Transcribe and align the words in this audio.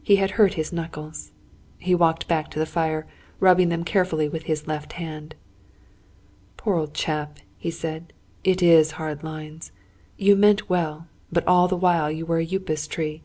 He 0.00 0.14
had 0.14 0.30
hurt 0.38 0.54
his 0.54 0.72
knuckles. 0.72 1.32
He 1.78 1.92
walked 1.92 2.28
back 2.28 2.48
to 2.52 2.58
the 2.60 2.66
fire, 2.70 3.04
rubbing 3.40 3.68
them 3.68 3.82
carefully 3.82 4.28
with 4.28 4.44
his 4.44 4.68
left 4.68 4.92
hand. 4.92 5.34
"Poor 6.56 6.76
old 6.76 6.94
chap," 6.94 7.40
he 7.58 7.72
said. 7.72 8.12
"It 8.44 8.62
is 8.62 8.92
hard 8.92 9.24
lines! 9.24 9.72
You 10.16 10.36
meant 10.36 10.70
well; 10.70 11.08
but 11.32 11.44
all 11.48 11.66
the 11.66 11.74
while 11.76 12.12
you 12.12 12.24
were 12.24 12.38
a 12.38 12.46
Upas 12.48 12.86
tree. 12.86 13.24